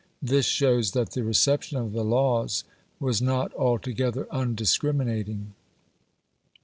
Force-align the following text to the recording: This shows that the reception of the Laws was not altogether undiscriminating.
This 0.19 0.47
shows 0.47 0.93
that 0.93 1.11
the 1.11 1.23
reception 1.23 1.77
of 1.77 1.91
the 1.93 2.03
Laws 2.03 2.63
was 2.99 3.21
not 3.21 3.53
altogether 3.53 4.27
undiscriminating. 4.31 5.53